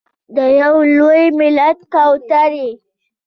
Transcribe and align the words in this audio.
یو 0.59 0.75
لوی 0.95 1.25
ملت 1.39 1.79
کوترې… 1.93 2.69